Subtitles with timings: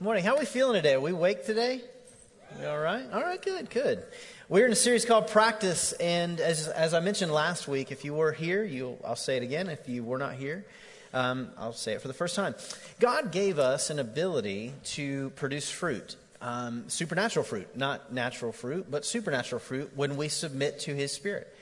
[0.00, 0.22] Morning.
[0.22, 0.94] How are we feeling today?
[0.94, 1.80] Are we awake today?
[2.60, 3.04] You all right?
[3.12, 4.04] All right, good, good.
[4.48, 8.14] We're in a series called Practice, and as, as I mentioned last week, if you
[8.14, 9.68] were here, you I'll say it again.
[9.68, 10.64] If you were not here,
[11.12, 12.54] um, I'll say it for the first time.
[13.00, 19.04] God gave us an ability to produce fruit, um, supernatural fruit, not natural fruit, but
[19.04, 21.52] supernatural fruit when we submit to His Spirit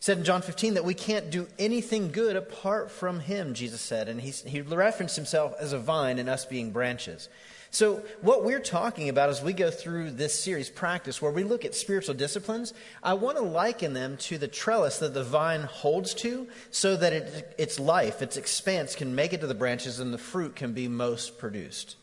[0.00, 4.08] said in John 15 that we can't do anything good apart from him, Jesus said.
[4.08, 7.30] And he, he referenced himself as a vine and us being branches.
[7.76, 11.66] So, what we're talking about as we go through this series, Practice, where we look
[11.66, 12.72] at spiritual disciplines,
[13.02, 17.12] I want to liken them to the trellis that the vine holds to so that
[17.12, 20.72] it, its life, its expanse, can make it to the branches and the fruit can
[20.72, 21.96] be most produced.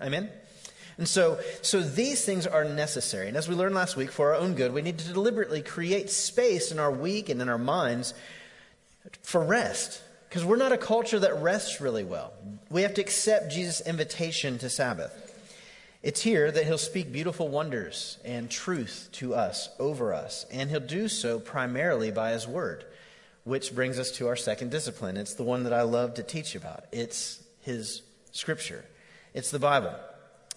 [0.00, 0.30] Amen?
[0.96, 3.28] And so, so these things are necessary.
[3.28, 6.08] And as we learned last week, for our own good, we need to deliberately create
[6.08, 8.14] space in our week and in our minds
[9.20, 10.00] for rest
[10.32, 12.32] because we're not a culture that rests really well.
[12.70, 15.12] We have to accept Jesus' invitation to Sabbath.
[16.02, 20.80] It's here that he'll speak beautiful wonders and truth to us, over us, and he'll
[20.80, 22.86] do so primarily by his word,
[23.44, 25.18] which brings us to our second discipline.
[25.18, 26.86] It's the one that I love to teach about.
[26.92, 28.86] It's his scripture.
[29.34, 29.94] It's the Bible.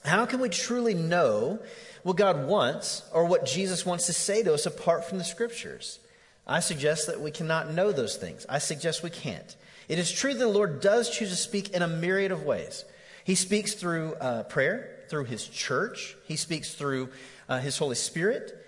[0.06, 1.60] How can we truly know
[2.04, 6.00] what God wants or what Jesus wants to say to us apart from the scriptures?
[6.48, 8.46] I suggest that we cannot know those things.
[8.48, 9.54] I suggest we can't.
[9.88, 12.86] It is true that the Lord does choose to speak in a myriad of ways.
[13.24, 17.10] He speaks through uh, prayer, through His church, He speaks through
[17.50, 18.62] uh, His Holy Spirit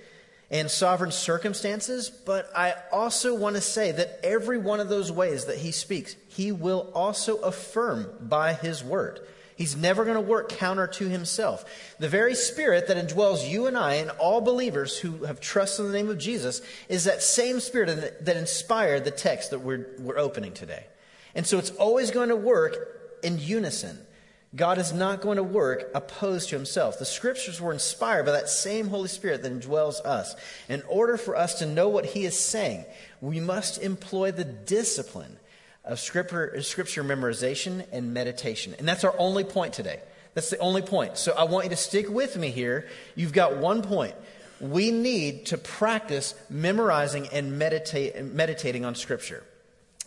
[0.49, 2.09] and sovereign circumstances.
[2.09, 6.15] But I also want to say that every one of those ways that He speaks,
[6.27, 9.19] He will also affirm by His word.
[9.57, 11.65] He's never going to work counter to himself.
[11.97, 15.91] The very spirit that indwells you and I and all believers who have trusted in
[15.91, 20.19] the name of Jesus is that same spirit that inspired the text that we're, we're
[20.19, 20.85] opening today.
[21.37, 23.99] And so it's always going to work in unison.
[24.55, 26.97] God is not going to work opposed to himself.
[26.97, 30.35] The scriptures were inspired by that same Holy Spirit that indwells us.
[30.67, 32.85] In order for us to know what he is saying,
[33.21, 35.37] we must employ the discipline
[35.85, 38.73] of scripture, scripture memorization and meditation.
[38.79, 40.01] And that's our only point today.
[40.33, 41.17] That's the only point.
[41.17, 42.87] So I want you to stick with me here.
[43.15, 44.15] You've got one point.
[44.59, 49.43] We need to practice memorizing and meditate, meditating on scripture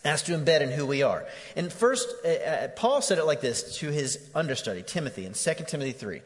[0.03, 1.25] as to embed in who we are.
[1.55, 5.53] And first, uh, uh, Paul said it like this to his understudy, Timothy, in 2
[5.67, 6.21] Timothy 3.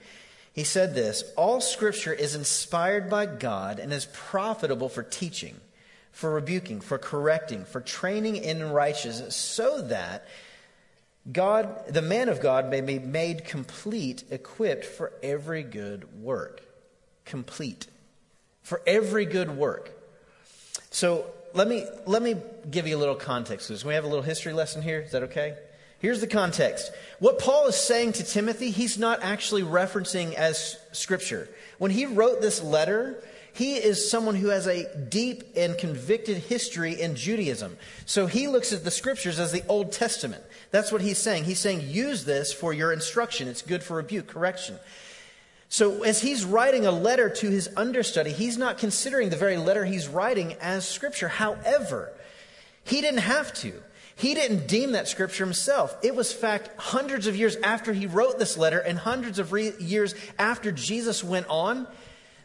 [0.53, 5.55] He said this All scripture is inspired by God and is profitable for teaching,
[6.11, 10.25] for rebuking, for correcting, for training in righteousness, so that
[11.29, 16.61] God, the man of God, may be made complete, equipped for every good work.
[17.25, 17.87] Complete.
[18.61, 19.91] For every good work.
[20.91, 22.35] So let me, let me
[22.69, 23.67] give you a little context.
[23.67, 24.99] Can we have a little history lesson here?
[24.99, 25.55] Is that okay?
[25.99, 26.91] Here's the context.
[27.19, 31.49] What Paul is saying to Timothy, he's not actually referencing as scripture.
[31.77, 33.23] When he wrote this letter,
[33.53, 37.77] he is someone who has a deep and convicted history in Judaism.
[38.05, 40.43] So he looks at the scriptures as the Old Testament.
[40.71, 41.45] That's what he's saying.
[41.45, 43.47] He's saying, use this for your instruction.
[43.47, 44.77] It's good for rebuke, correction.
[45.75, 49.83] So, as he's writing a letter to his understudy, he's not considering the very letter
[49.83, 51.27] he's writing as scripture.
[51.27, 52.13] However,
[52.85, 53.73] he didn't have to.
[54.15, 55.93] He didn't deem that scripture himself.
[56.01, 59.73] It was fact hundreds of years after he wrote this letter and hundreds of re-
[59.77, 61.87] years after Jesus went on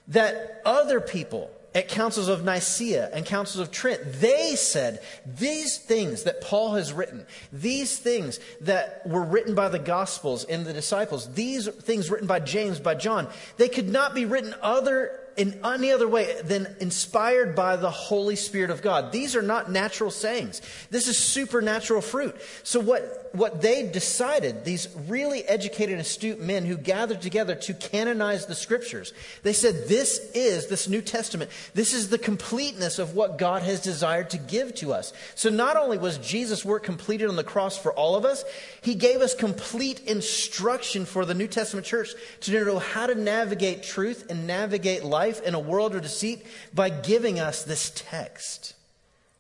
[0.09, 6.25] that other people at councils of Nicaea and councils of Trent, they said these things
[6.25, 11.33] that Paul has written, these things that were written by the Gospels and the disciples,
[11.35, 15.91] these things written by James, by John, they could not be written other in any
[15.91, 19.11] other way than inspired by the Holy Spirit of God.
[19.11, 20.61] These are not natural sayings.
[20.91, 22.37] This is supernatural fruit.
[22.63, 27.73] So what, what they decided, these really educated and astute men who gathered together to
[27.73, 31.51] canonize the scriptures, they said, this is this New Testament.
[31.73, 35.15] This is the completeness of what God has desired to give to us.
[35.37, 38.45] So not only was Jesus' work completed on the cross for all of us,
[38.83, 43.83] he gave us complete instruction for the New Testament church to know how to navigate
[43.83, 46.45] truth and navigate life life in a world of deceit
[46.75, 48.75] by giving us this text.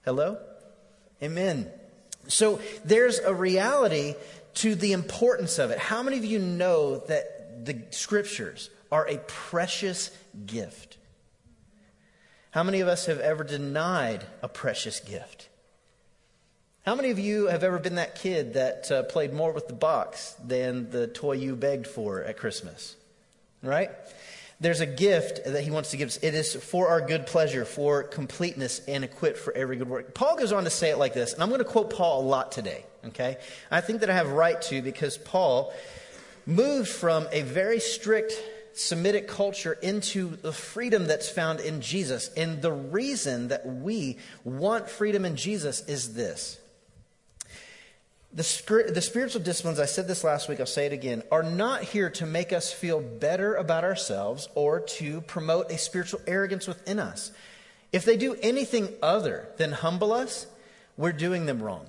[0.04, 0.38] Hello?
[1.22, 1.70] Amen.
[2.28, 4.14] So there's a reality
[4.54, 5.78] to the importance of it.
[5.78, 10.10] How many of you know that the scriptures are a precious
[10.46, 10.96] gift?
[12.52, 15.48] How many of us have ever denied a precious gift?
[16.86, 19.74] How many of you have ever been that kid that uh, played more with the
[19.74, 22.96] box than the toy you begged for at Christmas?
[23.62, 23.90] Right?
[24.60, 26.18] There's a gift that he wants to give us.
[26.22, 30.14] It is for our good pleasure, for completeness, and equipped for every good work.
[30.14, 32.26] Paul goes on to say it like this, and I'm going to quote Paul a
[32.26, 33.38] lot today, okay?
[33.70, 35.72] I think that I have right to because Paul
[36.46, 38.34] moved from a very strict
[38.72, 42.30] Semitic culture into the freedom that's found in Jesus.
[42.36, 46.58] And the reason that we want freedom in Jesus is this.
[48.32, 51.82] The, the spiritual disciplines, I said this last week, I'll say it again, are not
[51.82, 57.00] here to make us feel better about ourselves or to promote a spiritual arrogance within
[57.00, 57.32] us.
[57.92, 60.46] If they do anything other than humble us,
[60.96, 61.86] we're doing them wrong.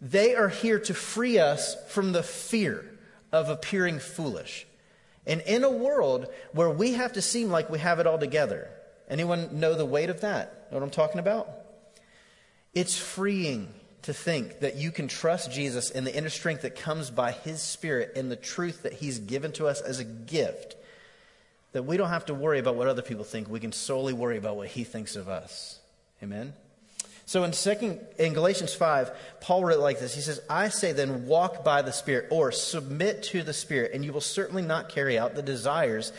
[0.00, 2.84] They are here to free us from the fear
[3.30, 4.66] of appearing foolish.
[5.24, 8.68] And in a world where we have to seem like we have it all together,
[9.08, 10.66] anyone know the weight of that?
[10.72, 11.48] Know what I'm talking about?
[12.74, 13.72] It's freeing
[14.02, 17.62] to think that you can trust Jesus in the inner strength that comes by his
[17.62, 20.76] spirit and the truth that he's given to us as a gift.
[21.72, 23.48] That we don't have to worry about what other people think.
[23.48, 25.78] We can solely worry about what he thinks of us.
[26.22, 26.52] Amen?
[27.24, 29.10] So in second in Galatians 5,
[29.40, 30.14] Paul wrote like this.
[30.14, 34.04] He says, I say then walk by the Spirit or submit to the Spirit, and
[34.04, 36.12] you will certainly not carry out the desires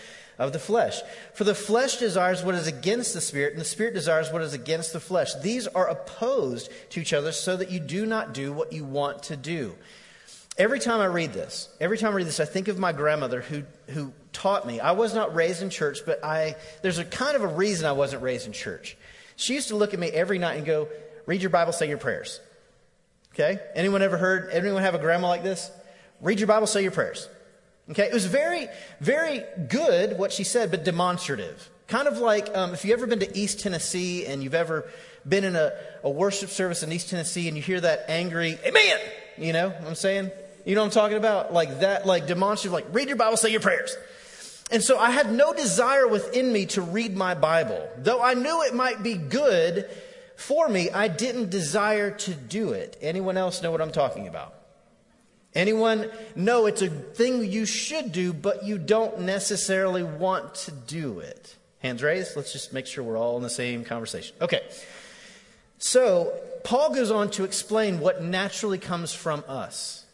[0.44, 1.02] of the flesh.
[1.34, 4.54] For the flesh desires what is against the Spirit, and the Spirit desires what is
[4.54, 5.34] against the flesh.
[5.36, 9.24] These are opposed to each other so that you do not do what you want
[9.24, 9.76] to do.
[10.58, 13.42] Every time I read this, every time I read this, I think of my grandmother
[13.42, 14.80] who, who taught me.
[14.80, 17.94] I was not raised in church, but I, there's a kind of a reason I
[17.94, 18.96] wasn't raised in church.
[19.36, 20.90] She used to look at me every night and go,
[21.26, 22.40] read your Bible, say your prayers.
[23.34, 23.60] Okay?
[23.76, 25.72] Anyone ever heard, anyone have a grandma like this?
[26.22, 27.28] Read your Bible, say your prayers.
[27.92, 28.04] Okay?
[28.04, 28.68] It was very,
[29.00, 31.70] very good what she said, but demonstrative.
[31.88, 34.86] Kind of like um, if you've ever been to East Tennessee and you've ever
[35.28, 39.00] been in a, a worship service in East Tennessee and you hear that angry, amen,
[39.38, 40.32] you know what I'm saying?
[40.66, 41.54] You know what I'm talking about?
[41.54, 43.96] Like that, like demonstrative, like read your Bible, say your prayers.
[44.72, 47.88] And so I had no desire within me to read my Bible.
[47.98, 49.90] Though I knew it might be good
[50.36, 52.98] for me, I didn't desire to do it.
[53.02, 54.56] Anyone else know what I'm talking about?
[55.56, 61.20] Anyone know it's a thing you should do, but you don't necessarily want to do
[61.20, 61.56] it?
[61.80, 62.36] Hands raised.
[62.36, 64.36] Let's just make sure we're all in the same conversation.
[64.42, 64.62] Okay.
[65.78, 66.34] So,
[66.64, 70.06] Paul goes on to explain what naturally comes from us.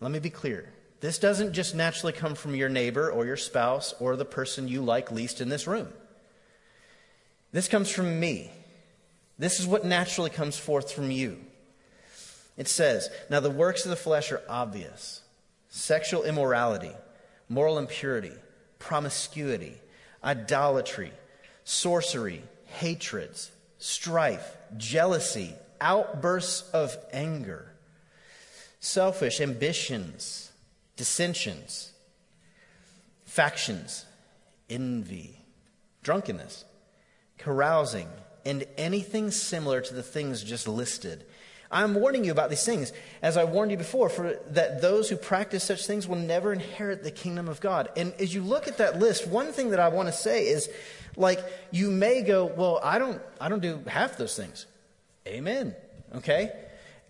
[0.00, 0.68] Let me be clear.
[1.00, 4.82] This doesn't just naturally come from your neighbor or your spouse or the person you
[4.82, 5.88] like least in this room.
[7.50, 8.50] This comes from me.
[9.38, 11.38] This is what naturally comes forth from you.
[12.56, 15.22] It says, Now the works of the flesh are obvious
[15.68, 16.92] sexual immorality,
[17.48, 18.32] moral impurity,
[18.78, 19.74] promiscuity,
[20.22, 21.12] idolatry,
[21.64, 27.72] sorcery, hatreds, strife, jealousy, outbursts of anger,
[28.80, 30.52] selfish ambitions
[30.96, 31.92] dissensions,
[33.24, 34.04] factions,
[34.68, 35.36] envy,
[36.02, 36.64] drunkenness,
[37.38, 38.08] carousing,
[38.44, 41.24] and anything similar to the things just listed.
[41.72, 42.92] I'm warning you about these things,
[43.22, 47.02] as I warned you before, for that those who practice such things will never inherit
[47.02, 47.88] the kingdom of God.
[47.96, 50.68] And as you look at that list, one thing that I want to say is,
[51.16, 51.40] like,
[51.70, 54.66] you may go, well, I don't, I don't do half those things.
[55.26, 55.74] Amen.
[56.14, 56.50] Okay?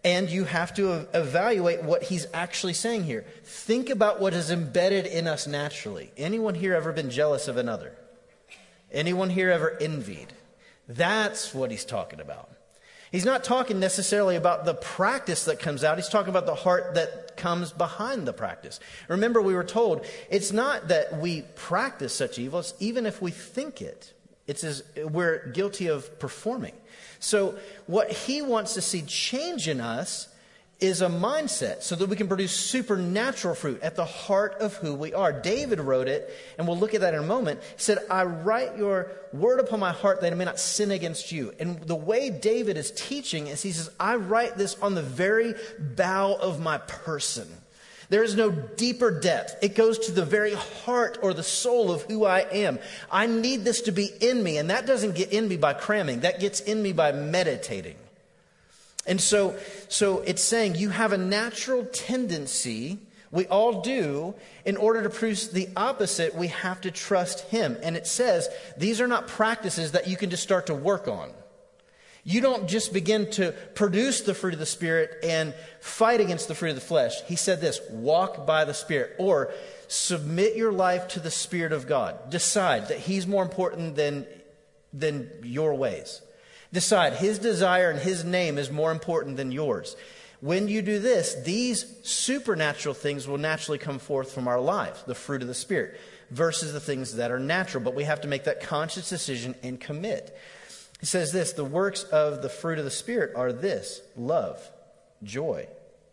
[0.05, 3.25] And you have to evaluate what he's actually saying here.
[3.45, 6.11] Think about what is embedded in us naturally.
[6.17, 7.93] Anyone here ever been jealous of another?
[8.91, 10.33] Anyone here ever envied?
[10.89, 12.51] That's what he's talking about.
[13.13, 15.99] He's not talking necessarily about the practice that comes out.
[15.99, 18.81] He's talking about the heart that comes behind the practice.
[19.07, 23.31] Remember, we were told it's not that we practice such evil, it's even if we
[23.31, 24.15] think it.
[24.47, 26.73] It's as we're guilty of performing.
[27.21, 30.29] So, what he wants to see change in us
[30.83, 34.95] is a mindset so that we can produce supernatural fruit at the heart of who
[34.95, 35.33] we are.
[35.33, 37.61] David wrote it, and we'll look at that in a moment.
[37.63, 41.31] He said, I write your word upon my heart that I may not sin against
[41.31, 41.55] you.
[41.61, 45.55] And the way David is teaching is he says, I write this on the very
[45.79, 47.49] bow of my person.
[48.09, 49.57] There is no deeper depth.
[49.63, 52.79] It goes to the very heart or the soul of who I am.
[53.11, 56.21] I need this to be in me, and that doesn't get in me by cramming.
[56.21, 57.95] That gets in me by meditating.
[59.07, 59.57] And so,
[59.89, 62.99] so it's saying you have a natural tendency,
[63.31, 67.77] we all do, in order to produce the opposite, we have to trust Him.
[67.83, 71.31] And it says these are not practices that you can just start to work on.
[72.25, 76.55] You don't just begin to produce the fruit of the Spirit and fight against the
[76.55, 77.21] fruit of the flesh.
[77.23, 79.53] He said this walk by the Spirit, or
[79.89, 82.31] submit your life to the Spirit of God.
[82.31, 84.27] Decide that He's more important than,
[84.93, 86.23] than your ways.
[86.73, 89.97] Decide His desire and His name is more important than yours.
[90.41, 95.15] When you do this, these supernatural things will naturally come forth from our lives, the
[95.15, 96.01] fruit of the Spirit,
[96.31, 97.85] versus the things that are natural.
[97.85, 100.37] But we have to make that conscious decision and commit.
[100.99, 104.69] He says this the works of the fruit of the Spirit are this love,
[105.23, 105.69] joy,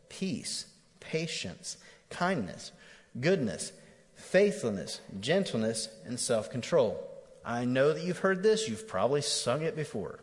[0.10, 0.66] peace,
[1.00, 1.78] patience,
[2.10, 2.72] kindness,
[3.20, 3.72] goodness,
[4.16, 7.04] faithfulness, gentleness, and self control.
[7.44, 10.20] I know that you've heard this, you've probably sung it before.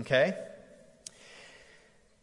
[0.00, 0.34] Okay?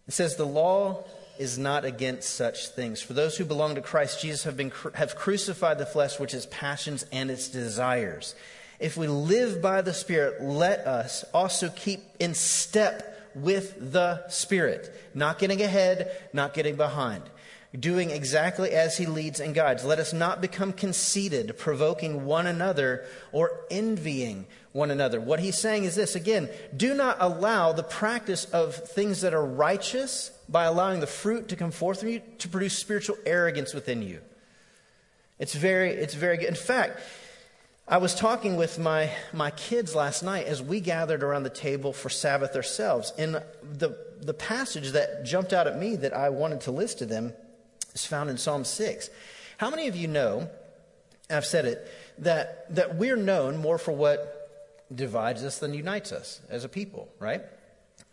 [0.07, 1.03] It says, The law
[1.39, 3.01] is not against such things.
[3.01, 6.45] For those who belong to Christ Jesus have, been, have crucified the flesh, which is
[6.47, 8.35] passions and its desires.
[8.79, 14.93] If we live by the Spirit, let us also keep in step with the Spirit,
[15.13, 17.23] not getting ahead, not getting behind
[17.79, 19.85] doing exactly as he leads and guides.
[19.85, 25.19] Let us not become conceited, provoking one another or envying one another.
[25.19, 29.45] What he's saying is this again, do not allow the practice of things that are
[29.45, 34.01] righteous by allowing the fruit to come forth from you to produce spiritual arrogance within
[34.01, 34.21] you.
[35.39, 36.47] It's very, it's very good.
[36.47, 36.99] In fact,
[37.87, 41.91] I was talking with my, my kids last night as we gathered around the table
[41.91, 43.11] for Sabbath ourselves.
[43.17, 47.05] And the, the passage that jumped out at me that I wanted to list to
[47.05, 47.33] them
[47.93, 49.09] is found in Psalm 6.
[49.57, 50.49] How many of you know,
[51.29, 54.40] I've said it, that, that we're known more for what
[54.93, 57.41] divides us than unites us as a people, right?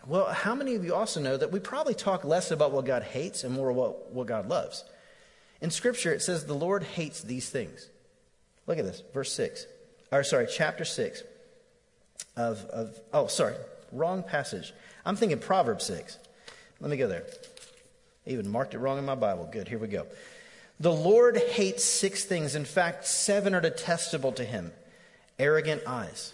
[0.07, 3.03] Well, how many of you also know that we probably talk less about what God
[3.03, 4.85] hates and more about what God loves?
[5.61, 7.89] In Scripture, it says the Lord hates these things.
[8.67, 9.67] Look at this, verse 6.
[10.13, 11.23] Or, sorry, chapter 6
[12.37, 13.55] of, of oh, sorry,
[13.93, 14.73] wrong passage.
[15.05, 16.19] I'm thinking Proverbs 6.
[16.81, 17.25] Let me go there.
[18.27, 19.49] I even marked it wrong in my Bible.
[19.51, 20.07] Good, here we go.
[20.81, 22.55] The Lord hates six things.
[22.55, 24.73] In fact, seven are detestable to him
[25.39, 26.33] arrogant eyes.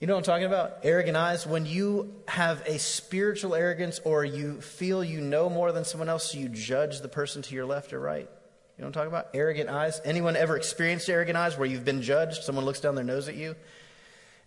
[0.00, 0.78] You know what I'm talking about?
[0.82, 1.46] Arrogant eyes.
[1.46, 6.32] When you have a spiritual arrogance or you feel you know more than someone else,
[6.32, 8.22] so you judge the person to your left or right.
[8.22, 9.28] You know what I'm talking about?
[9.34, 10.00] Arrogant eyes.
[10.02, 12.44] Anyone ever experienced arrogant eyes where you've been judged?
[12.44, 13.54] Someone looks down their nose at you?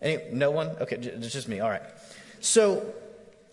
[0.02, 0.70] Any, no one?
[0.70, 1.60] Okay, it's just me.
[1.60, 1.84] All right.
[2.40, 2.92] So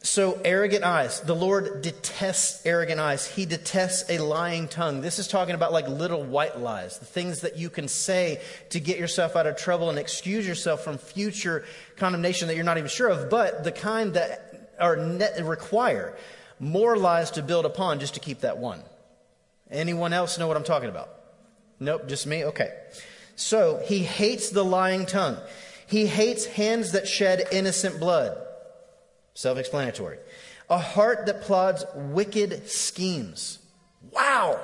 [0.03, 1.21] so, arrogant eyes.
[1.21, 3.27] The Lord detests arrogant eyes.
[3.27, 5.03] He detests a lying tongue.
[5.03, 8.41] This is talking about like little white lies, the things that you can say
[8.71, 11.67] to get yourself out of trouble and excuse yourself from future
[11.97, 16.17] condemnation that you're not even sure of, but the kind that are net, require
[16.59, 18.83] more lies to build upon just to keep that one.
[19.71, 21.11] Anyone else know what I'm talking about?
[21.79, 22.47] Nope, just me?
[22.47, 22.73] Okay.
[23.37, 25.37] So, he hates the lying tongue.
[25.87, 28.47] He hates hands that shed innocent blood.
[29.35, 30.19] Self explanatory.
[30.69, 33.59] A heart that plods wicked schemes.
[34.13, 34.61] Wow.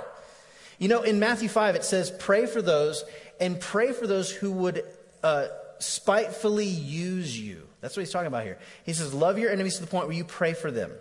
[0.78, 3.04] You know, in Matthew 5, it says, pray for those
[3.40, 4.84] and pray for those who would
[5.22, 5.46] uh,
[5.78, 7.62] spitefully use you.
[7.80, 8.58] That's what he's talking about here.
[8.84, 10.92] He says, love your enemies to the point where you pray for them.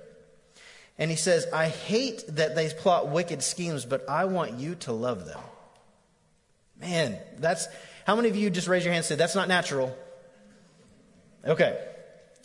[0.97, 4.93] And he says, I hate that they plot wicked schemes, but I want you to
[4.93, 5.39] love them.
[6.79, 7.67] Man, that's
[8.05, 9.95] how many of you just raise your hand and say, that's not natural?
[11.45, 11.77] Okay.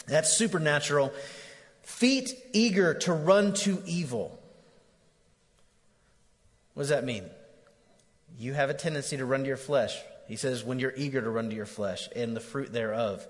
[0.07, 1.13] That's supernatural.
[1.83, 4.39] Feet eager to run to evil.
[6.75, 7.25] What does that mean?
[8.39, 9.97] You have a tendency to run to your flesh.
[10.29, 13.27] He says, when you're eager to run to your flesh, and the fruit thereof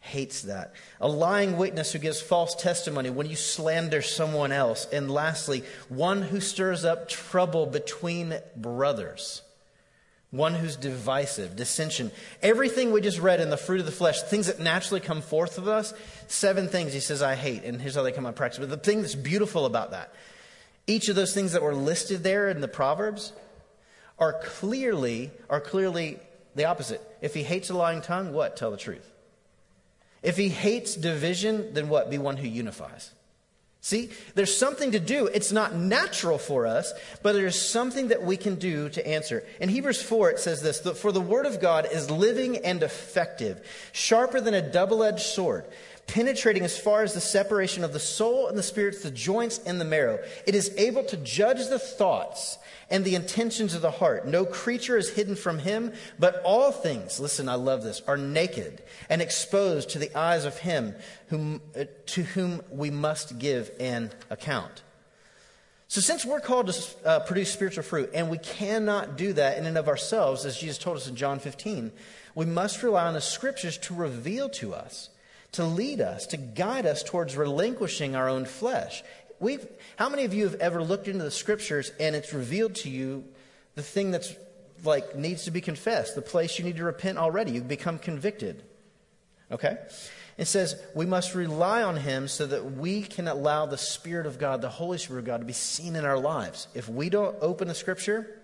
[0.00, 0.74] hates that.
[1.00, 4.86] A lying witness who gives false testimony when you slander someone else.
[4.92, 9.42] And lastly, one who stirs up trouble between brothers
[10.30, 12.10] one who's divisive, dissension.
[12.42, 15.56] Everything we just read in the fruit of the flesh, things that naturally come forth
[15.56, 15.94] of us,
[16.26, 18.58] seven things he says I hate, and here's how they come out practice.
[18.58, 20.12] But the thing that's beautiful about that,
[20.86, 23.32] each of those things that were listed there in the Proverbs
[24.18, 26.18] are clearly, are clearly
[26.54, 27.00] the opposite.
[27.22, 28.56] If he hates a lying tongue, what?
[28.56, 29.10] Tell the truth.
[30.22, 32.10] If he hates division, then what?
[32.10, 33.12] Be one who unifies.
[33.80, 35.26] See, there's something to do.
[35.26, 36.92] It's not natural for us,
[37.22, 39.44] but there's something that we can do to answer.
[39.60, 43.64] In Hebrews 4, it says this For the word of God is living and effective,
[43.92, 45.64] sharper than a double edged sword,
[46.08, 49.80] penetrating as far as the separation of the soul and the spirits, the joints and
[49.80, 50.18] the marrow.
[50.46, 52.58] It is able to judge the thoughts
[52.90, 54.26] and the intentions of the heart.
[54.26, 58.82] No creature is hidden from him, but all things, listen, I love this, are naked
[59.08, 60.94] and exposed to the eyes of him
[61.28, 64.82] whom, uh, to whom we must give an account.
[65.90, 69.64] So, since we're called to uh, produce spiritual fruit, and we cannot do that in
[69.64, 71.92] and of ourselves, as Jesus told us in John 15,
[72.34, 75.08] we must rely on the scriptures to reveal to us,
[75.52, 79.02] to lead us, to guide us towards relinquishing our own flesh
[79.40, 82.90] we've, how many of you have ever looked into the scriptures and it's revealed to
[82.90, 83.24] you
[83.74, 84.34] the thing that's
[84.84, 87.52] like needs to be confessed, the place you need to repent already?
[87.52, 88.62] You become convicted.
[89.50, 89.76] Okay?
[90.36, 94.38] It says we must rely on Him so that we can allow the Spirit of
[94.38, 96.68] God, the Holy Spirit of God, to be seen in our lives.
[96.74, 98.40] If we don't open the Scripture,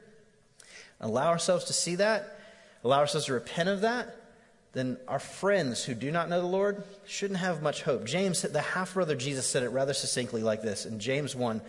[1.01, 2.41] allow ourselves to see that,
[2.83, 4.17] allow ourselves to repent of that,
[4.75, 8.05] then our friends who do not know the Lord shouldn't have much hope.
[8.05, 11.63] James, the half brother Jesus, said it rather succinctly like this in James 1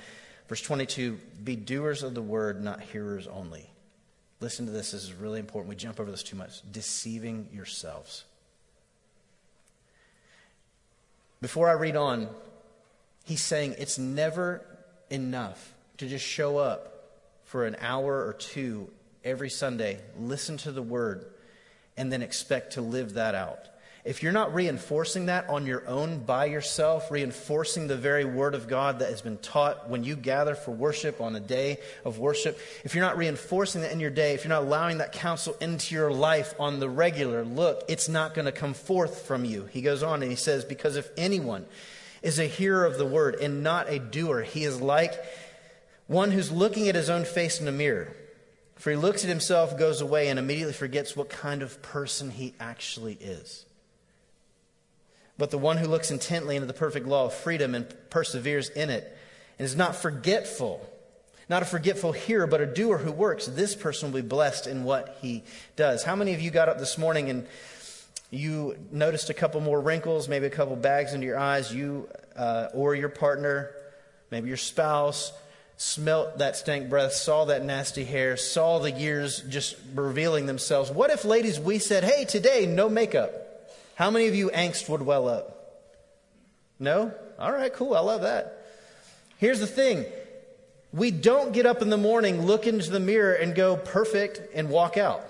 [0.47, 3.69] Verse 22 Be doers of the word, not hearers only.
[4.39, 5.69] Listen to this, this is really important.
[5.69, 6.61] We jump over this too much.
[6.71, 8.25] Deceiving yourselves.
[11.41, 12.27] Before I read on,
[13.23, 14.65] he's saying it's never
[15.09, 16.91] enough to just show up
[17.45, 18.89] for an hour or two
[19.23, 21.25] every Sunday, listen to the word,
[21.97, 23.69] and then expect to live that out.
[24.05, 28.67] If you're not reinforcing that on your own by yourself, reinforcing the very word of
[28.67, 32.59] God that has been taught when you gather for worship on a day of worship,
[32.83, 35.95] if you're not reinforcing that in your day, if you're not allowing that counsel into
[35.95, 39.65] your life on the regular, look, it's not going to come forth from you.
[39.71, 41.65] He goes on and he says, Because if anyone
[42.21, 45.15] is a hearer of the word and not a doer, he is like
[46.05, 48.15] one who's looking at his own face in a mirror.
[48.75, 52.53] For he looks at himself, goes away, and immediately forgets what kind of person he
[52.59, 53.65] actually is.
[55.37, 58.89] But the one who looks intently into the perfect law of freedom and perseveres in
[58.89, 59.17] it
[59.57, 60.87] and is not forgetful,
[61.49, 64.83] not a forgetful hearer, but a doer who works, this person will be blessed in
[64.83, 65.43] what he
[65.75, 66.03] does.
[66.03, 67.47] How many of you got up this morning and
[68.31, 72.67] you noticed a couple more wrinkles, maybe a couple bags under your eyes, you uh,
[72.73, 73.71] or your partner,
[74.31, 75.31] maybe your spouse,
[75.77, 80.89] smelt that stank breath, saw that nasty hair, saw the years just revealing themselves.
[80.89, 83.31] What if, ladies, we said, hey, today, no makeup?
[83.95, 85.83] How many of you angst would well up?
[86.79, 87.13] No?
[87.39, 87.95] All right, cool.
[87.95, 88.65] I love that.
[89.37, 90.05] Here's the thing
[90.93, 94.69] we don't get up in the morning, look into the mirror, and go perfect and
[94.69, 95.25] walk out.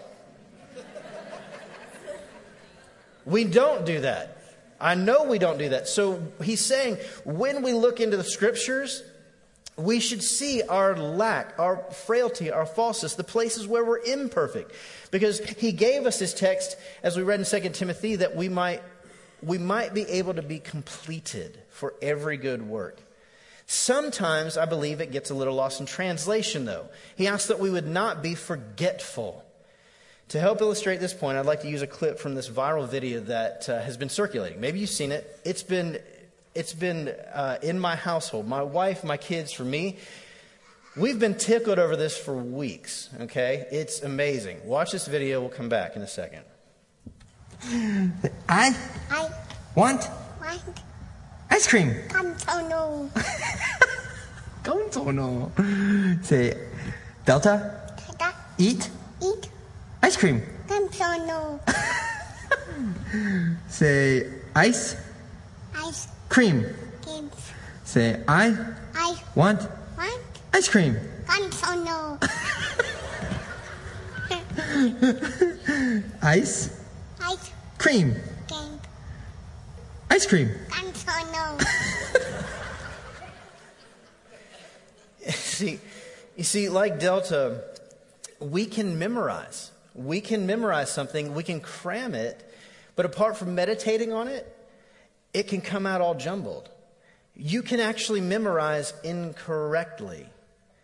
[3.26, 4.38] we don't do that.
[4.80, 5.88] I know we don't do that.
[5.88, 9.02] So he's saying when we look into the scriptures,
[9.78, 14.72] we should see our lack, our frailty, our falseness, the places where we're imperfect.
[15.12, 18.82] Because he gave us this text, as we read in 2 Timothy, that we might,
[19.42, 23.02] we might be able to be completed for every good work.
[23.68, 26.88] Sometimes I believe it gets a little lost in translation, though.
[27.18, 29.44] He asks that we would not be forgetful.
[30.30, 33.20] To help illustrate this point, I'd like to use a clip from this viral video
[33.22, 34.60] that uh, has been circulating.
[34.60, 35.40] Maybe you've seen it.
[35.44, 36.00] It's been
[36.56, 39.98] it's been uh, in my household, my wife, my kids, for me.
[40.96, 43.68] We've been tickled over this for weeks, okay?
[43.70, 44.66] It's amazing.
[44.66, 45.42] Watch this video.
[45.42, 46.44] We'll come back in a second.
[48.48, 48.76] I,
[49.12, 49.30] I
[49.76, 50.08] want
[50.40, 50.62] want
[51.50, 51.94] ice cream.
[52.08, 53.10] Consono.
[54.64, 56.24] Consono.
[56.24, 56.58] Say,
[57.26, 58.90] Delta, Tata, eat
[59.22, 59.50] eat
[60.02, 60.42] ice cream.
[60.68, 61.60] Consono.
[63.70, 64.96] Say, ice
[65.84, 66.68] Ice cream.
[67.02, 67.32] cream.
[67.86, 68.54] Say, I
[68.94, 69.62] I want
[69.98, 70.22] want
[70.54, 70.98] ice cream.
[71.26, 72.22] Consono.
[76.22, 76.78] Ice
[77.22, 78.16] Ice cream.
[78.50, 78.80] cream.
[80.10, 80.50] Ice cream.
[80.68, 81.62] Consono.
[85.30, 85.80] see,
[86.36, 87.64] you see, like Delta,
[88.42, 89.72] we can memorize.
[89.94, 92.44] We can memorize something, we can cram it,
[92.98, 94.55] but apart from meditating on it,
[95.36, 96.70] it can come out all jumbled.
[97.36, 100.26] You can actually memorize incorrectly.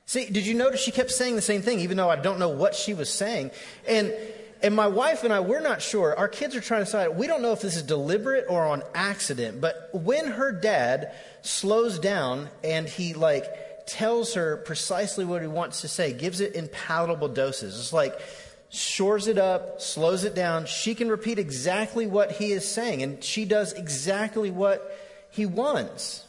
[0.06, 2.50] See, did you notice she kept saying the same thing, even though I don't know
[2.50, 3.52] what she was saying?
[3.88, 4.14] And
[4.62, 6.16] and my wife and I, we're not sure.
[6.16, 7.18] Our kids are trying to decide.
[7.18, 9.62] We don't know if this is deliberate or on accident.
[9.62, 13.46] But when her dad slows down and he like
[13.88, 17.80] tells her precisely what he wants to say, gives it in palatable doses.
[17.80, 18.20] It's like
[18.71, 20.65] shores it up, slows it down.
[20.65, 24.97] She can repeat exactly what he is saying, and she does exactly what
[25.29, 26.25] he wants.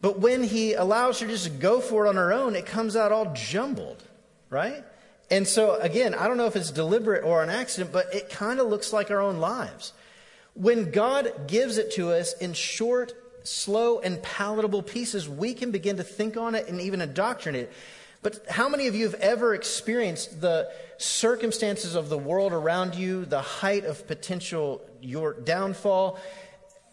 [0.00, 2.96] But when he allows her just to go for it on her own, it comes
[2.96, 4.02] out all jumbled,
[4.50, 4.84] right?
[5.30, 8.60] And so, again, I don't know if it's deliberate or an accident, but it kind
[8.60, 9.92] of looks like our own lives.
[10.54, 13.12] When God gives it to us in short,
[13.44, 17.72] slow, and palatable pieces, we can begin to think on it and even indoctrinate it.
[18.22, 23.24] But how many of you have ever experienced the circumstances of the world around you,
[23.24, 26.18] the height of potential your downfall?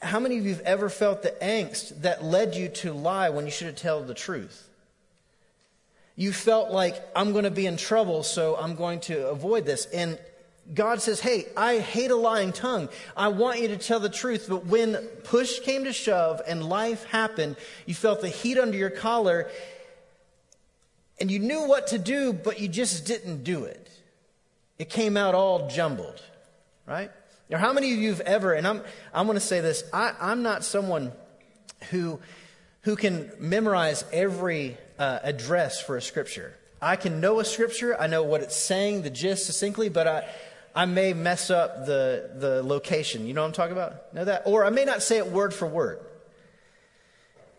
[0.02, 3.46] How many of you have ever felt the angst that led you to lie when
[3.46, 4.70] you should have told the truth?
[6.16, 9.86] You felt like, I'm going to be in trouble, so I'm going to avoid this.
[9.88, 10.20] And
[10.74, 12.90] God says, Hey, I hate a lying tongue.
[13.18, 14.46] I want you to tell the truth.
[14.48, 18.90] But when push came to shove and life happened, you felt the heat under your
[18.90, 19.50] collar
[21.20, 23.90] and you knew what to do, but you just didn't do it.
[24.80, 26.22] It came out all jumbled,
[26.88, 27.12] right?
[27.50, 28.82] Now, how many of you have ever, and I'm,
[29.14, 31.12] I'm going to say this, I, I'm not someone
[31.92, 32.20] who,
[32.82, 36.54] who can memorize every uh, address for a scripture.
[36.82, 40.28] I can know a scripture, I know what it's saying, the gist succinctly, but I,
[40.76, 43.28] I may mess up the, the location.
[43.28, 44.14] You know what I'm talking about?
[44.14, 44.44] Know that?
[44.46, 46.00] Or I may not say it word for word.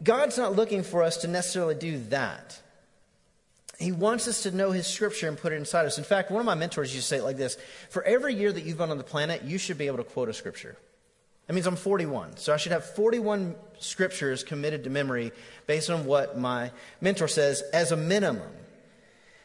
[0.02, 2.60] God's not looking for us to necessarily do that.
[3.78, 5.98] He wants us to know His Scripture and put it inside us.
[5.98, 7.56] In fact, one of my mentors used to say it like this
[7.90, 10.28] For every year that you've been on the planet, you should be able to quote
[10.28, 10.76] a Scripture.
[11.46, 12.38] That means I'm 41.
[12.38, 15.32] So I should have 41 Scriptures committed to memory
[15.66, 18.50] based on what my mentor says as a minimum.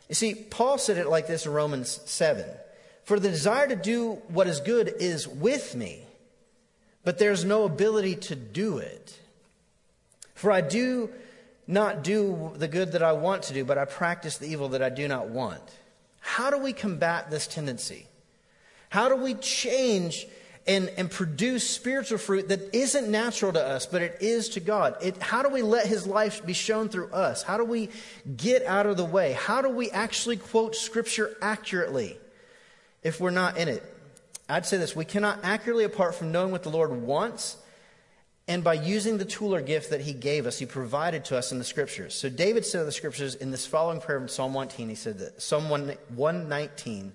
[0.08, 2.46] You see, Paul said it like this in Romans 7
[3.04, 6.04] For the desire to do what is good is with me,
[7.04, 9.20] but there's no ability to do it.
[10.36, 11.10] For I do
[11.70, 14.82] not do the good that I want to do, but I practice the evil that
[14.82, 15.62] I do not want.
[16.20, 18.08] How do we combat this tendency?
[18.90, 20.26] How do we change
[20.66, 24.98] and, and produce spiritual fruit that isn't natural to us, but it is to God?
[25.00, 27.44] It, how do we let His life be shown through us?
[27.44, 27.90] How do we
[28.36, 29.34] get out of the way?
[29.34, 32.18] How do we actually quote Scripture accurately
[33.04, 33.84] if we're not in it?
[34.50, 37.58] I'd say this we cannot accurately, apart from knowing what the Lord wants
[38.50, 41.52] and by using the tool or gift that he gave us, he provided to us
[41.52, 42.16] in the scriptures.
[42.16, 45.20] So David said in the scriptures in this following prayer in Psalm 119, he said
[45.20, 47.14] that Psalm 119,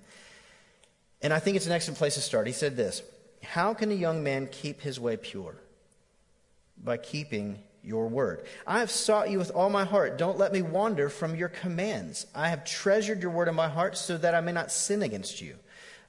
[1.23, 2.47] and I think it's an excellent place to start.
[2.47, 3.03] He said this
[3.42, 5.57] How can a young man keep his way pure?
[6.83, 8.47] By keeping your word.
[8.64, 10.16] I have sought you with all my heart.
[10.16, 12.27] Don't let me wander from your commands.
[12.33, 15.40] I have treasured your word in my heart so that I may not sin against
[15.40, 15.57] you.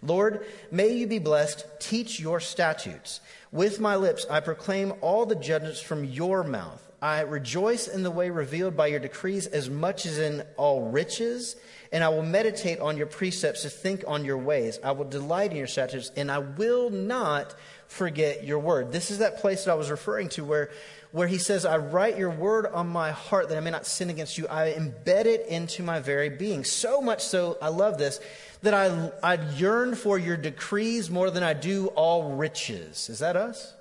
[0.06, 1.66] Lord, may you be blessed.
[1.80, 3.22] Teach your statutes.
[3.52, 6.82] With my lips, I proclaim all the judgments from your mouth.
[7.02, 11.56] I rejoice in the way revealed by your decrees as much as in all riches,
[11.92, 14.80] and I will meditate on your precepts to think on your ways.
[14.84, 17.54] I will delight in your statutes, and I will not
[17.88, 18.92] forget your word.
[18.92, 20.72] This is that place that I was referring to where,
[21.12, 24.10] where he says, I write your word on my heart that I may not sin
[24.10, 24.48] against you.
[24.50, 26.64] I embed it into my very being.
[26.64, 28.20] So much so, I love this
[28.66, 33.10] that I, I yearn for your decrees more than I do all riches.
[33.10, 33.74] Is that us?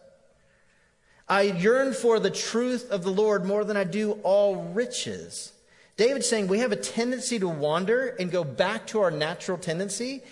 [1.29, 5.53] I yearn for the truth of the Lord more than I do all riches.
[5.97, 10.23] David's saying we have a tendency to wander and go back to our natural tendency,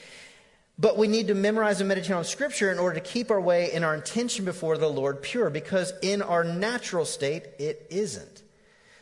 [0.79, 3.73] but we need to memorize and meditate on Scripture in order to keep our way
[3.73, 8.43] and our intention before the Lord pure, because in our natural state, it isn't.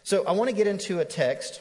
[0.04, 1.60] So I want to get into a text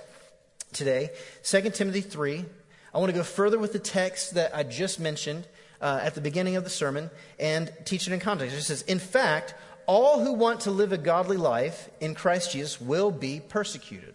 [0.74, 1.10] today,
[1.44, 2.46] 2 Timothy 3,
[2.94, 5.48] I want to go further with the text that I just mentioned
[5.82, 8.56] uh, at the beginning of the sermon and teach it in context.
[8.56, 9.54] It says, In fact,
[9.86, 14.14] all who want to live a godly life in Christ Jesus will be persecuted.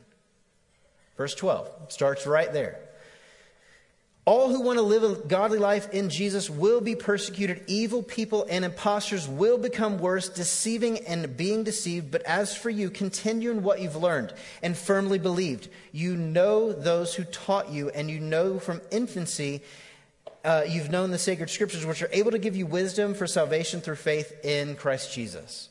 [1.17, 2.81] Verse 12 starts right there.
[4.27, 7.63] All who want to live a godly life in Jesus will be persecuted.
[7.67, 12.11] Evil people and impostors will become worse, deceiving and being deceived.
[12.11, 14.33] But as for you, continue in what you've learned
[14.63, 15.69] and firmly believed.
[15.93, 19.61] You know those who taught you, and you know from infancy
[20.43, 23.81] uh, you've known the sacred scriptures, which are able to give you wisdom for salvation
[23.81, 25.71] through faith in Christ Jesus.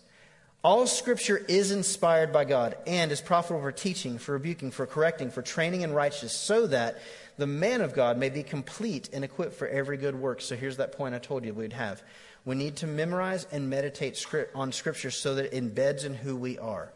[0.63, 5.30] All scripture is inspired by God and is profitable for teaching, for rebuking, for correcting,
[5.30, 7.02] for training in righteousness, so that
[7.38, 10.41] the man of God may be complete and equipped for every good work.
[10.41, 12.04] So here's that point I told you we'd have.
[12.46, 16.60] We need to memorize and meditate on Scripture so that it embeds in who we
[16.60, 16.91] are.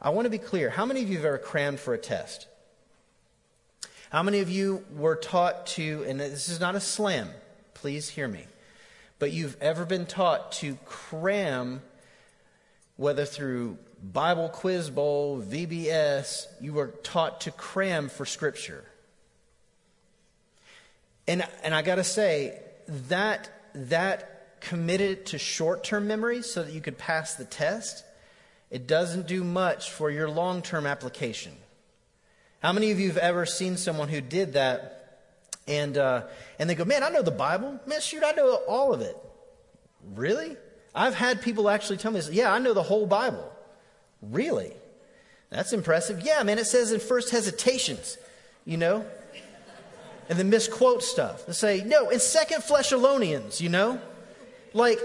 [0.00, 0.68] I want to be clear.
[0.70, 2.46] How many of you have ever crammed for a test?
[4.10, 7.30] How many of you were taught to, and this is not a slam,
[7.72, 8.44] please hear me,
[9.18, 11.80] but you've ever been taught to cram,
[12.96, 18.84] whether through Bible Quiz Bowl, VBS, you were taught to cram for Scripture.
[21.26, 22.58] And, and I got to say,
[23.08, 28.04] that, that committed to short term memory so that you could pass the test,
[28.70, 31.52] it doesn't do much for your long term application.
[32.62, 35.02] How many of you have ever seen someone who did that
[35.66, 36.22] and, uh,
[36.58, 37.78] and they go, Man, I know the Bible.
[37.86, 39.16] Man, shoot, I know all of it.
[40.14, 40.56] Really?
[40.94, 42.30] I've had people actually tell me this.
[42.30, 43.50] Yeah, I know the whole Bible.
[44.20, 44.72] Really?
[45.50, 46.22] That's impressive.
[46.22, 48.16] Yeah, man, it says in first hesitations,
[48.64, 49.04] you know?
[50.32, 54.00] And then misquote stuff and say, no, in Second Thessalonians, you know?
[54.72, 54.98] Like,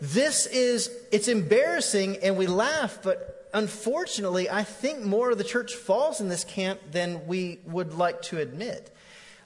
[0.00, 5.74] this is, it's embarrassing and we laugh, but unfortunately, I think more of the church
[5.74, 8.94] falls in this camp than we would like to admit.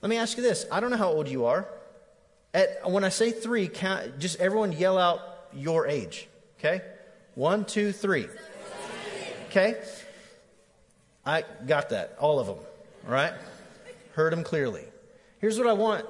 [0.02, 1.66] Let me ask you this I don't know how old you are.
[2.52, 5.20] At, when I say three, count, just everyone yell out
[5.54, 6.82] your age, okay?
[7.36, 8.26] One, two, three.
[9.46, 9.80] Okay?
[11.24, 12.58] I got that, all of them,
[13.06, 13.32] all right?
[14.12, 14.84] Heard them clearly.
[15.42, 16.06] Here's what I want.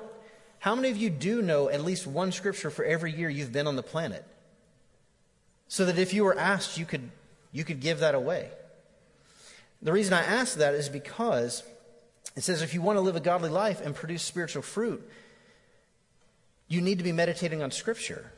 [0.60, 3.66] How many of you do know at least one scripture for every year you've been
[3.66, 4.24] on the planet?
[5.66, 7.10] So that if you were asked, you could,
[7.50, 8.50] you could give that away.
[9.80, 11.64] The reason I ask that is because
[12.36, 15.02] it says if you want to live a godly life and produce spiritual fruit,
[16.68, 18.30] you need to be meditating on Scripture.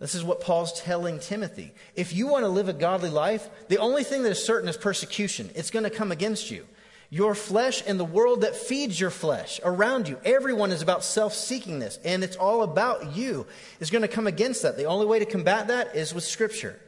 [0.00, 1.72] This is what Paul's telling Timothy.
[1.94, 4.76] If you want to live a godly life, the only thing that is certain is
[4.76, 5.48] persecution.
[5.54, 6.66] It's going to come against you.
[7.08, 11.32] Your flesh and the world that feeds your flesh around you, everyone is about self
[11.34, 13.46] seekingness, and it's all about you,
[13.78, 14.76] is going to come against that.
[14.76, 16.78] The only way to combat that is with Scripture.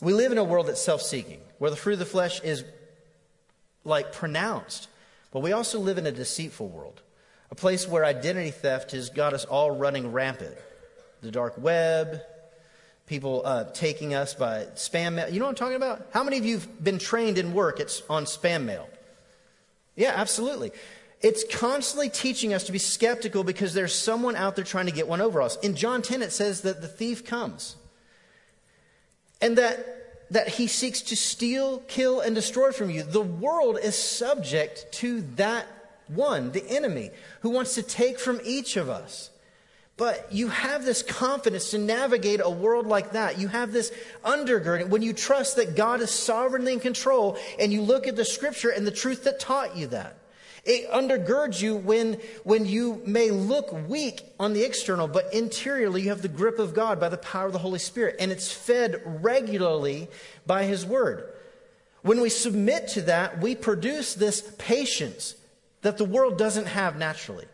[0.00, 2.64] We live in a world that's self seeking, where the fruit of the flesh is
[3.84, 4.88] like pronounced,
[5.32, 7.02] but we also live in a deceitful world,
[7.50, 10.56] a place where identity theft has got us all running rampant
[11.22, 12.22] the dark web,
[13.10, 15.28] people uh, taking us by spam mail.
[15.28, 16.06] You know what I'm talking about?
[16.12, 18.88] How many of you have been trained in work it's on spam mail?
[19.96, 20.70] Yeah, absolutely.
[21.20, 25.08] It's constantly teaching us to be skeptical because there's someone out there trying to get
[25.08, 25.56] one over us.
[25.56, 27.74] In John 10, it says that the thief comes
[29.42, 33.02] and that, that he seeks to steal, kill, and destroy from you.
[33.02, 35.66] The world is subject to that
[36.06, 39.30] one, the enemy, who wants to take from each of us.
[40.00, 43.38] But you have this confidence to navigate a world like that.
[43.38, 43.92] You have this
[44.24, 48.24] undergirding when you trust that God is sovereignly in control and you look at the
[48.24, 50.16] scripture and the truth that taught you that.
[50.64, 56.08] It undergirds you when, when you may look weak on the external, but interiorly you
[56.08, 59.02] have the grip of God by the power of the Holy Spirit, and it's fed
[59.04, 60.08] regularly
[60.46, 61.30] by His Word.
[62.00, 65.34] When we submit to that, we produce this patience
[65.82, 67.44] that the world doesn't have naturally.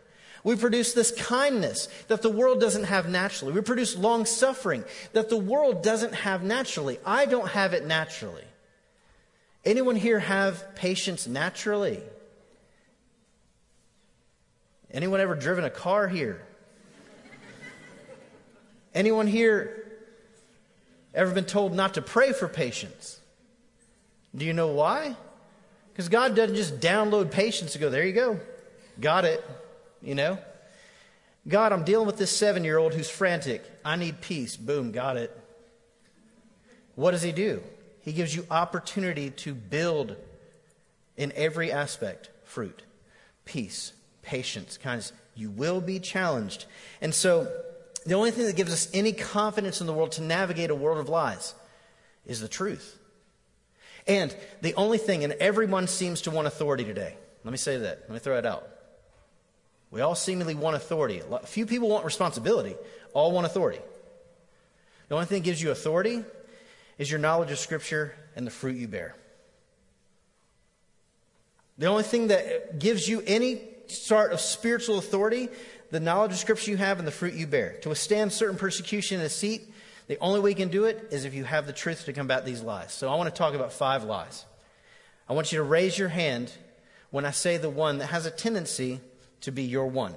[0.47, 3.51] We produce this kindness that the world doesn't have naturally.
[3.51, 6.99] We produce long suffering that the world doesn't have naturally.
[7.05, 8.45] I don't have it naturally.
[9.65, 11.99] Anyone here have patience naturally?
[14.89, 16.41] Anyone ever driven a car here?
[18.95, 19.99] Anyone here
[21.13, 23.19] ever been told not to pray for patience?
[24.33, 25.17] Do you know why?
[25.91, 28.39] Because God doesn't just download patience and go, there you go,
[29.01, 29.43] got it
[30.01, 30.37] you know?
[31.47, 33.63] God, I'm dealing with this seven year old who's frantic.
[33.85, 34.57] I need peace.
[34.57, 35.35] Boom, got it.
[36.95, 37.61] What does he do?
[38.01, 40.15] He gives you opportunity to build
[41.15, 42.83] in every aspect fruit,
[43.45, 45.13] peace, patience, kindness.
[45.35, 46.65] You will be challenged.
[47.01, 47.51] And so,
[48.05, 50.97] the only thing that gives us any confidence in the world to navigate a world
[50.97, 51.53] of lies
[52.25, 52.97] is the truth.
[54.07, 57.15] And the only thing, and everyone seems to want authority today.
[57.43, 58.03] Let me say that.
[58.07, 58.67] Let me throw it out.
[59.91, 61.21] We all seemingly want authority.
[61.31, 62.75] A few people want responsibility,
[63.13, 63.79] all want authority.
[65.07, 66.23] The only thing that gives you authority
[66.97, 69.15] is your knowledge of Scripture and the fruit you bear.
[71.77, 75.47] The only thing that gives you any sort of spiritual authority,
[75.91, 77.77] the knowledge of Scripture you have and the fruit you bear.
[77.83, 79.61] To withstand certain persecution and deceit,
[80.07, 82.45] the only way you can do it is if you have the truth to combat
[82.45, 82.91] these lies.
[82.91, 84.45] So I want to talk about five lies.
[85.29, 86.51] I want you to raise your hand
[87.11, 88.99] when I say the one that has a tendency
[89.41, 90.13] to be your one.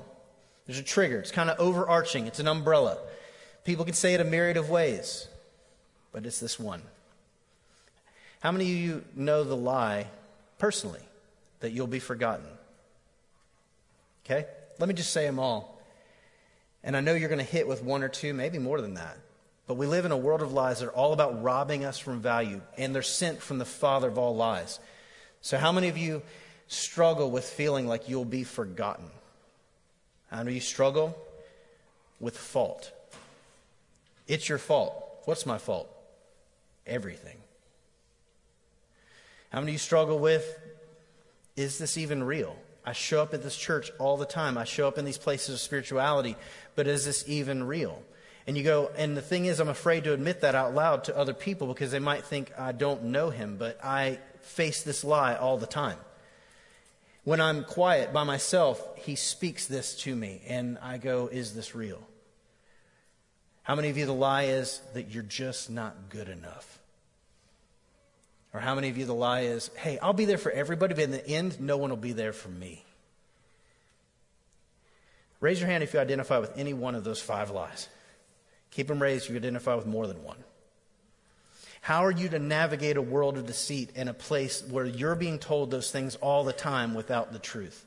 [0.66, 1.18] There's a trigger.
[1.18, 2.26] It's kind of overarching.
[2.26, 2.98] It's an umbrella.
[3.64, 5.28] People can say it a myriad of ways,
[6.12, 6.82] but it's this one.
[8.40, 10.06] How many of you know the lie
[10.58, 11.02] personally
[11.60, 12.46] that you'll be forgotten?
[14.24, 14.46] Okay?
[14.78, 15.78] Let me just say them all.
[16.82, 19.18] And I know you're going to hit with one or two, maybe more than that.
[19.66, 22.20] But we live in a world of lies that are all about robbing us from
[22.20, 24.80] value, and they're sent from the father of all lies.
[25.42, 26.22] So, how many of you
[26.70, 29.06] struggle with feeling like you'll be forgotten?
[30.30, 31.18] How many you struggle
[32.20, 32.92] with fault?
[34.28, 34.94] It's your fault.
[35.24, 35.90] What's my fault?
[36.86, 37.36] Everything.
[39.50, 40.46] How many you struggle with,
[41.56, 42.56] is this even real?
[42.86, 44.56] I show up at this church all the time.
[44.56, 46.36] I show up in these places of spirituality,
[46.76, 48.00] but is this even real?
[48.46, 51.16] And you go, and the thing is, I'm afraid to admit that out loud to
[51.16, 55.34] other people because they might think I don't know him, but I face this lie
[55.34, 55.98] all the time.
[57.24, 61.74] When I'm quiet by myself, he speaks this to me, and I go, Is this
[61.74, 62.00] real?
[63.62, 66.78] How many of you, the lie is that you're just not good enough?
[68.52, 71.04] Or how many of you, the lie is, Hey, I'll be there for everybody, but
[71.04, 72.84] in the end, no one will be there for me?
[75.40, 77.88] Raise your hand if you identify with any one of those five lies.
[78.70, 80.36] Keep them raised if you identify with more than one.
[81.80, 85.38] How are you to navigate a world of deceit in a place where you're being
[85.38, 87.86] told those things all the time without the truth?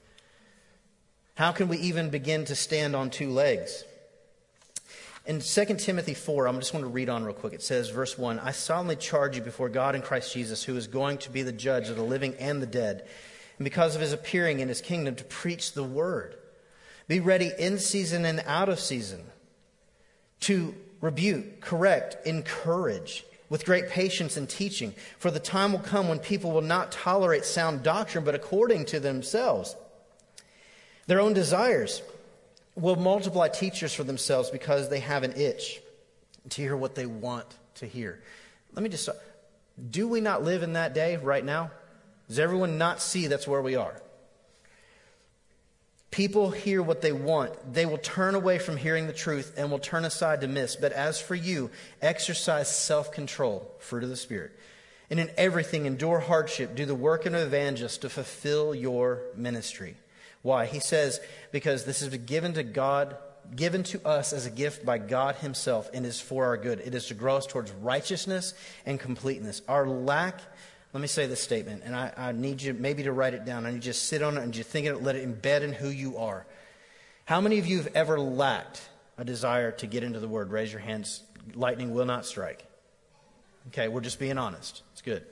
[1.35, 3.83] How can we even begin to stand on two legs?
[5.25, 7.53] In 2 Timothy 4, I'm just going to read on real quick.
[7.53, 10.87] It says, verse 1 I solemnly charge you before God and Christ Jesus, who is
[10.87, 13.07] going to be the judge of the living and the dead,
[13.57, 16.35] and because of his appearing in his kingdom to preach the word.
[17.07, 19.23] Be ready in season and out of season
[20.41, 24.95] to rebuke, correct, encourage with great patience and teaching.
[25.19, 28.99] For the time will come when people will not tolerate sound doctrine, but according to
[28.99, 29.75] themselves.
[31.05, 32.01] Their own desires
[32.73, 35.79] will multiply teachers for themselves because they have an itch.
[36.49, 38.23] to hear what they want to hear.
[38.73, 39.07] Let me just
[39.91, 41.69] do we not live in that day right now?
[42.27, 44.01] Does everyone not see that's where we are?
[46.13, 47.73] People hear what they want.
[47.73, 50.75] They will turn away from hearing the truth and will turn aside to miss.
[50.75, 51.71] But as for you,
[52.03, 54.51] exercise self control, fruit of the Spirit.
[55.09, 59.95] And in everything, endure hardship, do the work of an evangelist to fulfill your ministry.
[60.43, 60.67] Why?
[60.67, 61.19] He says,
[61.51, 63.17] because this is given to God,
[63.55, 66.79] given to us as a gift by God Himself and is for our good.
[66.81, 68.53] It is to grow us towards righteousness
[68.85, 69.63] and completeness.
[69.67, 70.41] Our lack
[70.93, 73.65] let me say this statement, and I, I, need you maybe to write it down.
[73.65, 75.73] I need you to sit on it and you think it, let it embed in
[75.73, 76.45] who you are.
[77.25, 80.51] How many of you have ever lacked a desire to get into the Word?
[80.51, 81.23] Raise your hands.
[81.55, 82.63] Lightning will not strike.
[83.69, 84.83] Okay, we're just being honest.
[84.91, 85.25] It's good.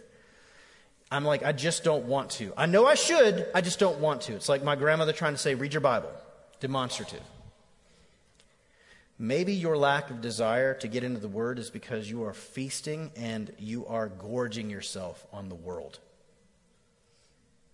[1.11, 2.53] I'm like, I just don't want to.
[2.57, 4.33] I know I should, I just don't want to.
[4.33, 6.11] It's like my grandmother trying to say, read your Bible.
[6.59, 7.21] Demonstrative.
[9.21, 13.11] Maybe your lack of desire to get into the Word is because you are feasting
[13.15, 15.99] and you are gorging yourself on the world.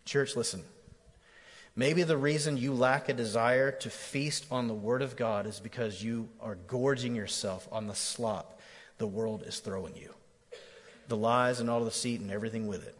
[0.03, 0.61] Church, listen.
[1.73, 5.61] Maybe the reason you lack a desire to feast on the Word of God is
[5.61, 8.59] because you are gorging yourself on the slop
[8.97, 10.13] the world is throwing you
[11.07, 12.95] the lies and all the deceit and everything with it.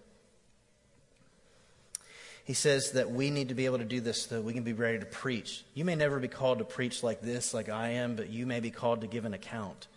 [2.47, 4.63] He says that we need to be able to do this so that we can
[4.63, 5.65] be ready to preach.
[5.73, 8.61] You may never be called to preach like this, like I am, but you may
[8.61, 9.87] be called to give an account.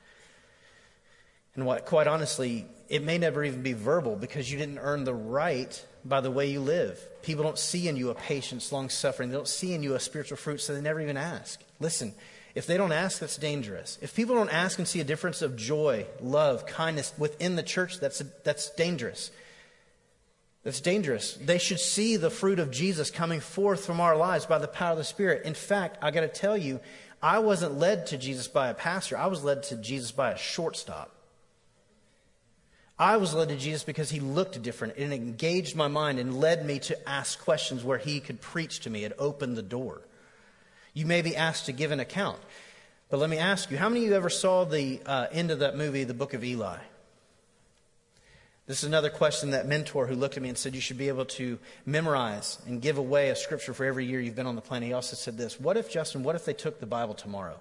[1.54, 5.14] And what, quite honestly, it may never even be verbal because you didn't earn the
[5.14, 7.00] right by the way you live.
[7.22, 9.30] People don't see in you a patience, long suffering.
[9.30, 11.62] They don't see in you a spiritual fruit, so they never even ask.
[11.78, 12.14] Listen,
[12.56, 13.96] if they don't ask, that's dangerous.
[14.02, 18.00] If people don't ask and see a difference of joy, love, kindness within the church,
[18.00, 19.30] that's, that's dangerous.
[20.62, 21.34] That's dangerous.
[21.34, 24.92] They should see the fruit of Jesus coming forth from our lives by the power
[24.92, 25.46] of the Spirit.
[25.46, 26.80] In fact, I got to tell you,
[27.22, 30.38] I wasn't led to Jesus by a pastor, I was led to Jesus by a
[30.38, 31.14] shortstop.
[32.98, 36.66] I was led to Jesus because he looked different and engaged my mind and led
[36.66, 39.04] me to ask questions where he could preach to me.
[39.04, 40.02] It opened the door.
[40.92, 42.38] You may be asked to give an account.
[43.08, 45.60] But let me ask you, how many of you ever saw the uh, end of
[45.60, 46.76] that movie, The Book of Eli?
[48.70, 51.08] This is another question that mentor who looked at me and said you should be
[51.08, 54.60] able to memorize and give away a scripture for every year you've been on the
[54.60, 54.86] planet.
[54.86, 57.58] He also said this What if, Justin, what if they took the Bible tomorrow?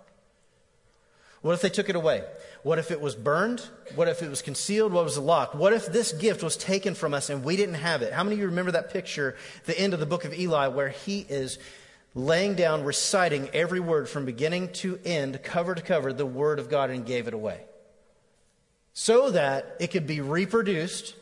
[1.42, 2.22] What if they took it away?
[2.62, 3.68] What if it was burned?
[3.96, 4.94] What if it was concealed?
[4.94, 5.56] What was locked?
[5.56, 8.14] What if this gift was taken from us and we didn't have it?
[8.14, 10.90] How many of you remember that picture, the end of the book of Eli, where
[10.90, 11.58] he is
[12.14, 16.70] laying down, reciting every word from beginning to end, cover to cover, the word of
[16.70, 17.62] God, and gave it away?
[19.00, 21.16] So that it could be reproduced,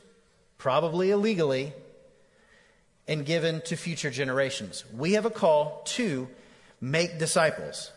[0.58, 1.74] probably illegally,
[3.08, 4.84] and given to future generations.
[4.98, 6.28] We have a call to
[6.82, 7.92] make disciples.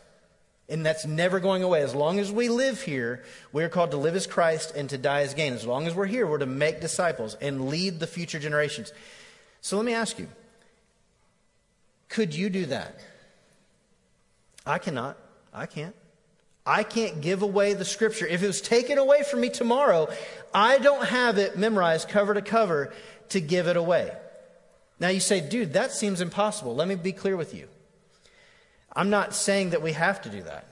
[0.69, 1.81] And that's never going away.
[1.81, 5.23] As long as we live here, we're called to live as Christ and to die
[5.23, 5.55] as gain.
[5.55, 8.93] As long as we're here, we're to make disciples and lead the future generations.
[9.62, 10.29] So let me ask you
[12.11, 13.01] could you do that?
[14.66, 15.16] I cannot.
[15.55, 15.95] I can't.
[16.66, 18.27] I can't give away the scripture.
[18.27, 20.09] If it was taken away from me tomorrow,
[20.53, 22.92] I don't have it memorized cover to cover
[23.31, 24.12] to give it away.
[24.99, 26.75] Now you say, dude, that seems impossible.
[26.75, 27.68] Let me be clear with you.
[28.92, 30.66] I'm not saying that we have to do that.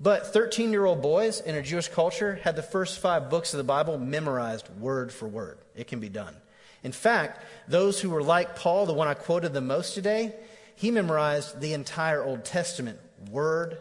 [0.00, 3.58] But 13 year old boys in a Jewish culture had the first five books of
[3.58, 5.58] the Bible memorized word for word.
[5.76, 6.34] It can be done.
[6.82, 10.34] In fact, those who were like Paul, the one I quoted the most today,
[10.74, 12.98] he memorized the entire Old Testament
[13.30, 13.76] word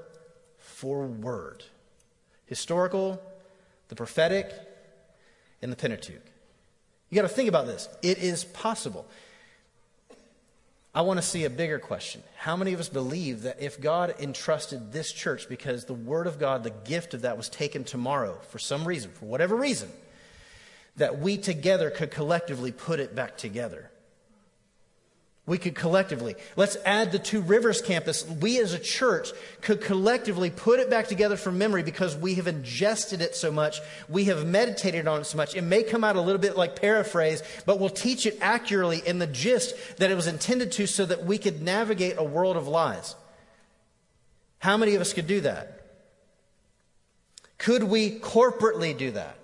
[0.80, 1.62] for word
[2.46, 3.22] historical,
[3.90, 4.50] the prophetic,
[5.62, 6.24] and the Pentateuch.
[7.10, 7.90] You got to think about this.
[8.02, 9.06] It is possible.
[10.96, 12.24] I want to see a bigger question.
[12.38, 16.40] How many of us believe that if God entrusted this church because the Word of
[16.40, 19.92] God, the gift of that was taken tomorrow for some reason, for whatever reason,
[20.96, 23.92] that we together could collectively put it back together?
[25.50, 26.36] We could collectively.
[26.56, 28.24] Let's add the Two Rivers campus.
[28.24, 29.32] We as a church
[29.62, 33.82] could collectively put it back together from memory because we have ingested it so much.
[34.08, 35.56] We have meditated on it so much.
[35.56, 39.18] It may come out a little bit like paraphrase, but we'll teach it accurately in
[39.18, 42.68] the gist that it was intended to so that we could navigate a world of
[42.68, 43.16] lies.
[44.60, 45.82] How many of us could do that?
[47.58, 49.40] Could we corporately do that?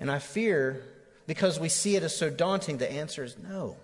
[0.00, 0.82] And I fear
[1.28, 3.76] because we see it as so daunting, the answer is no.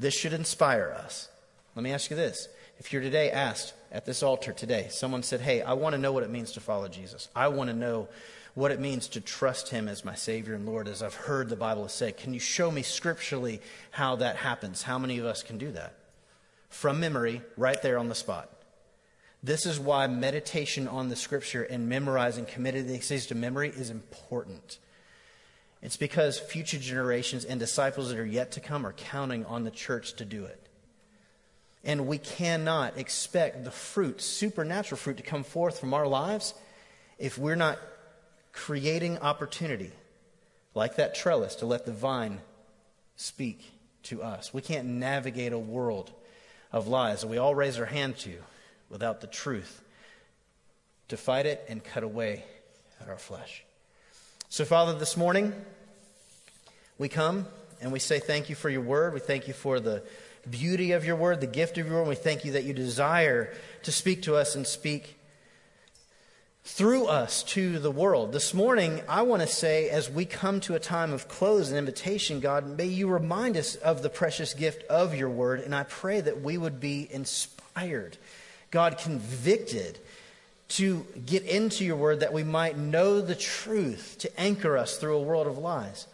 [0.00, 1.28] This should inspire us.
[1.76, 2.48] Let me ask you this.
[2.78, 6.10] If you're today asked at this altar today, someone said, Hey, I want to know
[6.10, 7.28] what it means to follow Jesus.
[7.36, 8.08] I want to know
[8.54, 11.56] what it means to trust him as my Savior and Lord, as I've heard the
[11.56, 12.12] Bible say.
[12.12, 14.82] Can you show me scripturally how that happens?
[14.82, 15.92] How many of us can do that?
[16.70, 18.48] From memory, right there on the spot.
[19.42, 23.90] This is why meditation on the scripture and memorizing, committing these things to memory is
[23.90, 24.78] important.
[25.82, 29.70] It's because future generations and disciples that are yet to come are counting on the
[29.70, 30.68] church to do it.
[31.82, 36.52] And we cannot expect the fruit, supernatural fruit, to come forth from our lives
[37.18, 37.78] if we're not
[38.52, 39.92] creating opportunity,
[40.74, 42.40] like that trellis, to let the vine
[43.16, 43.72] speak
[44.02, 44.52] to us.
[44.52, 46.10] We can't navigate a world
[46.72, 48.36] of lies that we all raise our hand to
[48.90, 49.82] without the truth
[51.08, 52.44] to fight it and cut away
[53.00, 53.64] at our flesh.
[54.52, 55.54] So, Father, this morning
[56.98, 57.46] we come
[57.80, 59.14] and we say thank you for your word.
[59.14, 60.02] We thank you for the
[60.50, 62.08] beauty of your word, the gift of your word.
[62.08, 65.20] We thank you that you desire to speak to us and speak
[66.64, 68.32] through us to the world.
[68.32, 71.78] This morning, I want to say, as we come to a time of close and
[71.78, 75.60] invitation, God, may you remind us of the precious gift of your word.
[75.60, 78.18] And I pray that we would be inspired,
[78.72, 80.00] God, convicted
[80.70, 85.16] to get into your word that we might know the truth, to anchor us through
[85.16, 86.06] a world of lies.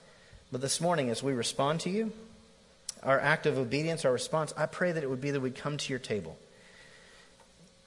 [0.50, 2.12] But this morning, as we respond to you,
[3.02, 5.76] our act of obedience, our response, I pray that it would be that we'd come
[5.76, 6.38] to your table.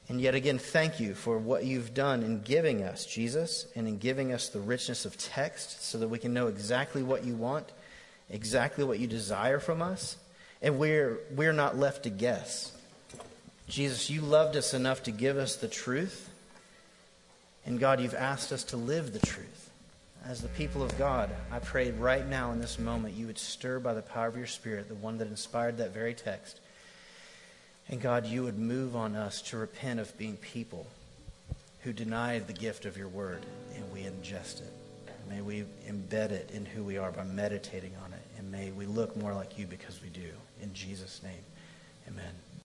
[0.08, 3.98] And yet again, thank you for what you've done in giving us Jesus and in
[3.98, 7.72] giving us the richness of text so that we can know exactly what you want,
[8.30, 10.18] exactly what you desire from us,
[10.62, 12.76] and we're, we're not left to guess.
[13.68, 16.29] Jesus, you loved us enough to give us the truth,
[17.70, 19.70] and God, you've asked us to live the truth.
[20.26, 23.80] As the people of God, I pray right now in this moment you would stir
[23.80, 26.60] by the power of your Spirit, the one that inspired that very text
[27.90, 30.86] and God, you would move on us to repent of being people
[31.82, 33.44] who deny the gift of your word
[33.76, 34.72] and we ingest it.
[35.28, 38.22] May we embed it in who we are by meditating on it.
[38.38, 40.30] And may we look more like you because we do.
[40.62, 41.44] In Jesus' name,
[42.08, 42.49] amen.